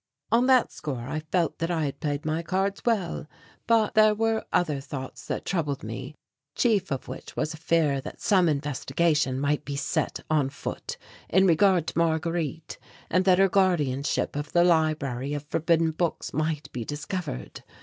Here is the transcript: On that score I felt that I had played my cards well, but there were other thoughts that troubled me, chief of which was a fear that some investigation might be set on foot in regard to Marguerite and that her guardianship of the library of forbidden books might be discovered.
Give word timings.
On 0.31 0.47
that 0.47 0.71
score 0.71 1.07
I 1.07 1.19
felt 1.31 1.59
that 1.59 1.69
I 1.69 1.85
had 1.85 1.99
played 1.99 2.25
my 2.25 2.41
cards 2.41 2.81
well, 2.85 3.27
but 3.67 3.93
there 3.93 4.15
were 4.15 4.43
other 4.51 4.81
thoughts 4.81 5.27
that 5.27 5.45
troubled 5.45 5.83
me, 5.83 6.15
chief 6.55 6.89
of 6.89 7.07
which 7.07 7.35
was 7.35 7.53
a 7.53 7.57
fear 7.57 8.01
that 8.01 8.19
some 8.19 8.49
investigation 8.49 9.39
might 9.39 9.63
be 9.63 9.75
set 9.75 10.21
on 10.27 10.49
foot 10.49 10.97
in 11.29 11.45
regard 11.45 11.85
to 11.85 11.97
Marguerite 11.99 12.79
and 13.11 13.25
that 13.25 13.37
her 13.37 13.47
guardianship 13.47 14.35
of 14.35 14.53
the 14.53 14.63
library 14.63 15.35
of 15.35 15.43
forbidden 15.43 15.91
books 15.91 16.33
might 16.33 16.71
be 16.71 16.83
discovered. 16.83 17.63